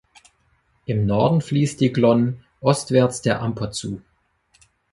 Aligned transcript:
Im 0.87 1.05
Norden 1.05 1.41
fließt 1.41 1.79
die 1.79 1.93
Glonn 1.93 2.43
ostwärts 2.59 3.21
der 3.21 3.39
Amper 3.39 3.69
zu. 3.69 4.01